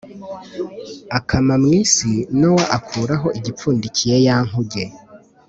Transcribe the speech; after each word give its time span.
Akama 1.17 1.53
mu 1.61 1.69
isi 1.81 2.11
nowa 2.39 2.65
akuraho 2.77 3.27
igipfundikiye 3.37 4.15
ya 4.27 4.37
nkuge 4.47 4.83